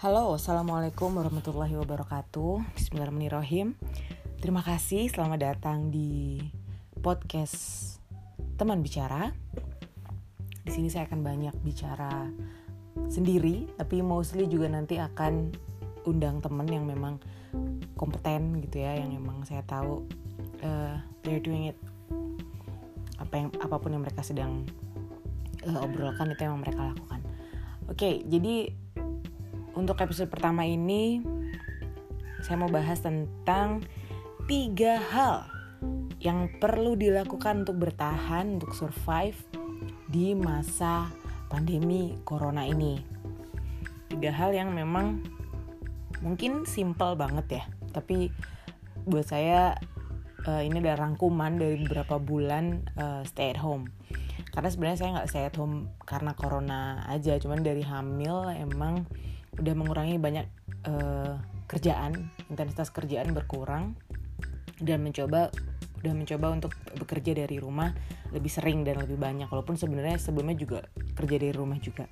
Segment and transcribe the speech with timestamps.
[0.00, 2.72] Halo, Assalamualaikum warahmatullahi wabarakatuh.
[2.72, 3.76] Bismillahirrahmanirrahim.
[4.40, 6.40] Terima kasih, selamat datang di
[7.04, 8.00] podcast
[8.56, 9.36] teman bicara.
[10.64, 12.32] Di sini saya akan banyak bicara
[13.12, 15.52] sendiri Tapi mostly juga nanti akan
[16.08, 17.20] undang teman yang memang
[18.00, 20.08] kompeten gitu ya Yang memang saya tahu
[20.64, 21.78] uh, they're doing it
[23.20, 24.64] apa yang apa pun yang mereka sedang
[25.68, 27.20] uh, obrolkan itu yang mereka lakukan.
[27.84, 28.72] Oke, okay, jadi
[29.74, 31.22] untuk episode pertama ini
[32.40, 33.84] saya mau bahas tentang
[34.48, 35.46] tiga hal
[36.20, 39.36] yang perlu dilakukan untuk bertahan, untuk survive
[40.10, 41.08] di masa
[41.48, 43.00] pandemi corona ini.
[44.10, 45.24] Tiga hal yang memang
[46.20, 47.64] mungkin simple banget ya,
[47.96, 48.28] tapi
[49.08, 49.78] buat saya
[50.44, 53.88] uh, ini adalah rangkuman dari beberapa bulan uh, stay at home.
[54.50, 59.08] Karena sebenarnya saya nggak stay at home karena corona aja, cuman dari hamil emang
[59.58, 60.46] udah mengurangi banyak
[60.86, 63.94] uh, kerjaan intensitas kerjaan berkurang
[64.82, 65.50] dan mencoba
[66.00, 67.92] udah mencoba untuk bekerja dari rumah
[68.32, 70.78] lebih sering dan lebih banyak walaupun sebenarnya sebelumnya juga
[71.12, 72.08] kerja dari rumah juga.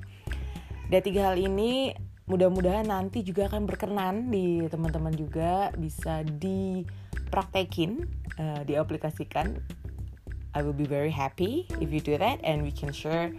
[0.88, 1.96] Dan tiga hal ini
[2.28, 8.04] mudah-mudahan nanti juga akan berkenan di teman-teman juga bisa dipraktekin
[8.36, 9.56] uh, diaplikasikan.
[10.52, 13.32] I will be very happy if you do that and we can share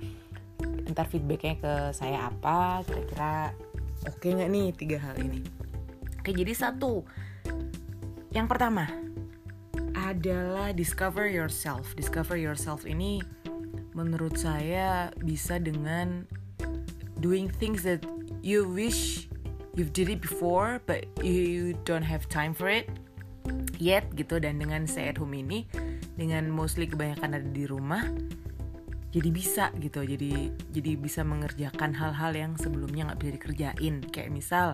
[0.89, 3.53] ntar feedbacknya ke saya apa kira-kira
[4.09, 5.45] oke okay nggak nih tiga hal ini?
[6.17, 7.05] Oke jadi satu.
[8.33, 8.89] Yang pertama
[9.93, 11.93] adalah discover yourself.
[11.93, 13.21] Discover yourself ini
[13.93, 16.25] menurut saya bisa dengan
[17.21, 18.01] doing things that
[18.41, 19.29] you wish
[19.77, 22.89] you've did it before but you don't have time for it
[23.77, 24.41] yet gitu.
[24.41, 25.69] Dan dengan stay at home ini
[26.17, 28.09] dengan mostly kebanyakan ada di rumah
[29.09, 33.95] jadi bisa gitu jadi jadi bisa mengerjakan hal-hal yang sebelumnya nggak bisa dikerjain.
[34.09, 34.67] Kayak misal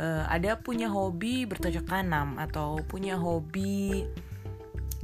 [0.00, 4.08] uh, ada punya hobi bercocok tanam atau punya hobi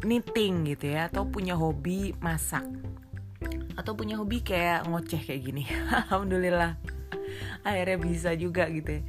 [0.01, 2.63] knitting gitu ya atau punya hobi masak
[3.75, 5.65] atau punya hobi kayak ngoceh kayak gini.
[6.09, 6.81] Alhamdulillah.
[7.63, 9.03] Akhirnya bisa juga gitu ya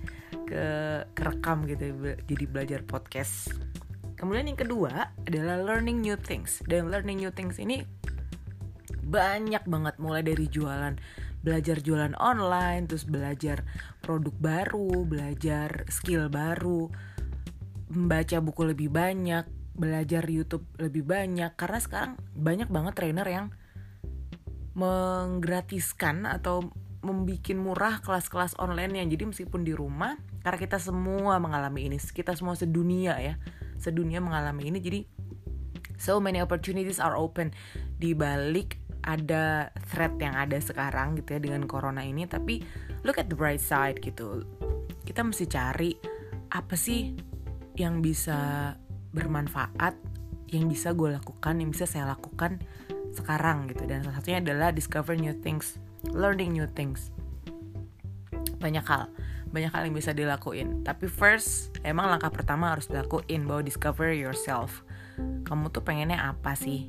[0.50, 0.66] ke
[1.14, 3.54] kerekam gitu ya, jadi belajar podcast.
[4.18, 6.66] Kemudian yang kedua adalah learning new things.
[6.66, 7.86] Dan learning new things ini
[9.10, 10.94] banyak banget mulai dari jualan
[11.40, 13.64] belajar jualan online terus belajar
[14.04, 16.92] produk baru belajar skill baru
[17.90, 19.50] membaca buku lebih banyak
[19.80, 21.56] belajar YouTube lebih banyak.
[21.56, 23.48] Karena sekarang banyak banget trainer yang
[24.76, 26.68] menggratiskan atau
[27.00, 32.36] membuat murah kelas-kelas online yang jadi meskipun di rumah karena kita semua mengalami ini kita
[32.36, 33.40] semua sedunia ya
[33.80, 34.84] sedunia mengalami ini.
[34.84, 35.00] Jadi
[35.96, 37.56] so many opportunities are open.
[37.96, 38.76] Di balik
[39.10, 42.62] ada threat yang ada sekarang gitu ya dengan corona ini tapi
[43.02, 44.46] look at the bright side gitu.
[45.02, 45.92] Kita mesti cari
[46.54, 47.18] apa sih
[47.74, 48.72] yang bisa
[49.10, 49.98] bermanfaat
[50.50, 52.62] yang bisa gue lakukan yang bisa saya lakukan
[53.18, 53.90] sekarang gitu.
[53.90, 55.82] Dan salah satunya adalah discover new things
[56.14, 57.10] learning new things.
[58.62, 59.10] Banyak hal
[59.50, 60.86] banyak hal yang bisa dilakuin.
[60.86, 64.86] Tapi first emang langkah pertama harus dilakuin bahwa discover yourself.
[65.18, 66.86] Kamu tuh pengennya apa sih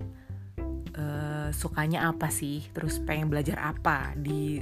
[1.01, 2.69] uh, sukanya apa sih?
[2.77, 4.61] Terus pengen belajar apa di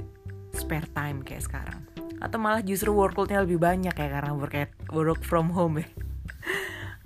[0.55, 1.83] spare time kayak sekarang?
[2.23, 5.87] Atau malah justru workloadnya lebih banyak ya karena work at, work from home ya?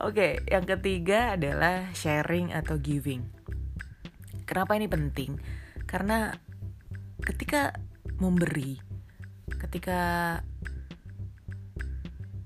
[0.06, 3.26] Oke okay, yang ketiga adalah sharing atau giving.
[4.46, 5.42] Kenapa ini penting?
[5.90, 6.30] Karena
[7.26, 7.74] ketika
[8.22, 8.94] memberi
[9.48, 10.40] ketika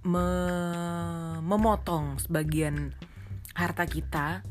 [0.08, 0.28] me
[1.44, 2.96] memotong sebagian
[3.58, 4.46] harta kita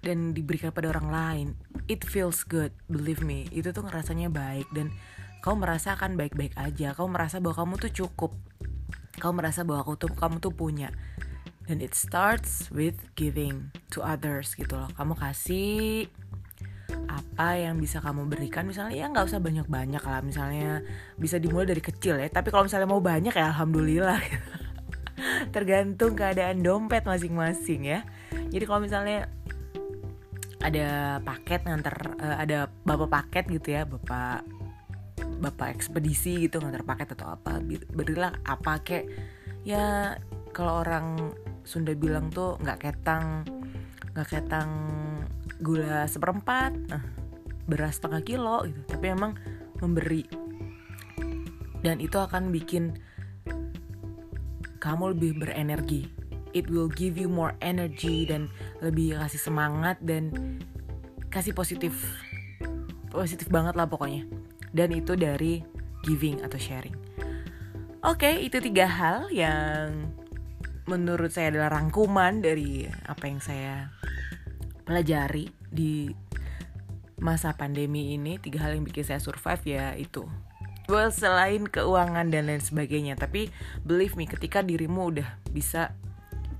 [0.00, 1.48] dan diberikan pada orang lain
[1.90, 3.50] it feels good believe me.
[3.50, 4.94] Itu tuh ngerasanya baik dan
[5.42, 6.94] kamu merasa akan baik-baik aja.
[6.94, 8.32] Kamu merasa bahwa kamu tuh cukup.
[9.18, 10.94] Kamu merasa bahwa tuh kamu tuh punya.
[11.66, 14.90] Dan it starts with giving to others gitu loh.
[14.94, 16.06] Kamu kasih
[17.10, 18.70] apa yang bisa kamu berikan.
[18.70, 20.20] Misalnya ya nggak usah banyak-banyak lah.
[20.22, 20.84] Misalnya
[21.18, 22.30] bisa dimulai dari kecil ya.
[22.30, 24.20] Tapi kalau misalnya mau banyak ya alhamdulillah.
[25.54, 28.06] Tergantung keadaan dompet masing-masing ya.
[28.50, 29.30] Jadi kalau misalnya
[30.60, 34.44] ada paket ngantar uh, ada bapak paket gitu ya bapak
[35.40, 37.60] bapak ekspedisi gitu ngantar paket atau apa
[37.92, 39.08] berilah apa kek.
[39.64, 40.16] Ya
[40.52, 41.32] kalau orang
[41.64, 43.44] Sunda bilang tuh nggak ketang
[44.12, 44.70] nggak ketang
[45.60, 47.04] gula seperempat nah,
[47.64, 48.80] beras setengah kilo gitu.
[48.84, 49.32] Tapi emang
[49.80, 50.28] memberi.
[51.80, 53.00] Dan itu akan bikin
[54.80, 56.19] kamu lebih berenergi
[56.56, 58.50] it will give you more energy dan
[58.82, 60.30] lebih kasih semangat dan
[61.30, 61.94] kasih positif
[63.10, 64.26] positif banget lah pokoknya
[64.70, 65.62] dan itu dari
[66.06, 67.10] giving atau sharing
[68.00, 70.08] Oke, itu tiga hal yang
[70.88, 73.92] menurut saya adalah rangkuman dari apa yang saya
[74.88, 76.08] pelajari di
[77.20, 78.40] masa pandemi ini.
[78.40, 80.24] Tiga hal yang bikin saya survive ya itu.
[80.88, 83.52] Well, selain keuangan dan lain sebagainya, tapi
[83.84, 85.92] believe me, ketika dirimu udah bisa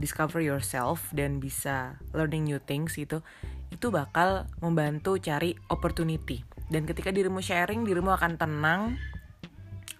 [0.01, 3.21] discover yourself dan bisa learning new things itu,
[3.69, 6.43] itu bakal membantu cari opportunity.
[6.73, 8.97] Dan ketika dirimu sharing, dirimu akan tenang,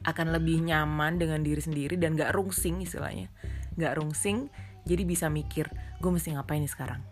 [0.09, 3.29] akan lebih nyaman dengan diri sendiri dan gak rungsing istilahnya.
[3.77, 4.49] Gak rungsing
[4.89, 5.69] jadi bisa mikir
[6.01, 7.05] gue mesti ngapain nih sekarang?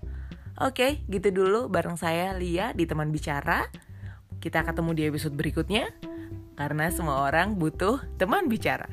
[0.59, 3.69] Oke gitu dulu bareng saya Lia di teman bicara.
[4.41, 5.93] Kita ketemu di episode berikutnya
[6.57, 8.89] karena semua orang butuh teman bicara